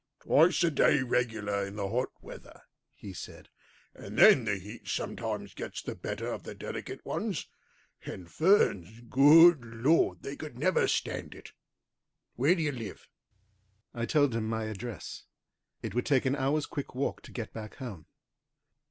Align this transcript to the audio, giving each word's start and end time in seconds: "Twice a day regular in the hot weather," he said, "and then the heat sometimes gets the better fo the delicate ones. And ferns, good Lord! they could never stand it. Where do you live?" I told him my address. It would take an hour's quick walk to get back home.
"Twice 0.21 0.63
a 0.63 0.71
day 0.71 1.03
regular 1.03 1.63
in 1.63 1.75
the 1.75 1.87
hot 1.89 2.07
weather," 2.23 2.63
he 2.95 3.13
said, 3.13 3.49
"and 3.93 4.17
then 4.17 4.45
the 4.45 4.55
heat 4.57 4.87
sometimes 4.87 5.53
gets 5.53 5.79
the 5.83 5.93
better 5.93 6.25
fo 6.31 6.37
the 6.39 6.55
delicate 6.55 7.05
ones. 7.05 7.45
And 8.03 8.27
ferns, 8.27 9.01
good 9.01 9.63
Lord! 9.63 10.23
they 10.23 10.35
could 10.35 10.57
never 10.57 10.87
stand 10.87 11.35
it. 11.35 11.51
Where 12.35 12.55
do 12.55 12.63
you 12.63 12.71
live?" 12.71 13.07
I 13.93 14.07
told 14.07 14.33
him 14.33 14.47
my 14.47 14.63
address. 14.63 15.25
It 15.83 15.93
would 15.93 16.07
take 16.07 16.25
an 16.25 16.35
hour's 16.35 16.65
quick 16.65 16.95
walk 16.95 17.21
to 17.21 17.31
get 17.31 17.53
back 17.53 17.75
home. 17.75 18.07